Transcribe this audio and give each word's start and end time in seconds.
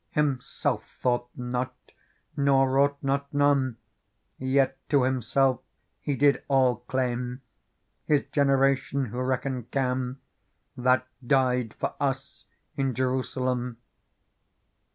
Himself 0.13 0.89
thought 0.99 1.29
not 1.35 1.75
nor 2.35 2.71
wrought 2.71 2.97
not 3.03 3.31
none. 3.31 3.77
Yet 4.39 4.75
to 4.89 5.03
Himself 5.03 5.61
He 5.99 6.15
did 6.15 6.41
all 6.47 6.77
claim; 6.77 7.41
His 8.07 8.23
generation 8.23 9.05
who 9.05 9.19
reckon 9.21 9.65
can, 9.65 10.17
That 10.75 11.05
died 11.23 11.75
for 11.75 11.93
us 11.99 12.45
in 12.75 12.95
Jerusalem 12.95 13.77